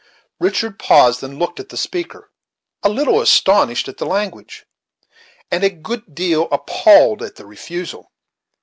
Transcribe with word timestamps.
Richard 0.39 0.79
paused 0.79 1.21
and 1.21 1.37
looked 1.37 1.59
at 1.59 1.69
the 1.69 1.77
speaker, 1.77 2.31
a 2.81 2.89
little 2.89 3.21
astonished 3.21 3.87
at 3.87 3.97
the 3.99 4.05
language, 4.07 4.65
and 5.51 5.63
a 5.63 5.69
good 5.69 6.15
deal 6.15 6.47
appalled 6.51 7.21
at 7.21 7.35
the 7.35 7.45
refusal. 7.45 8.11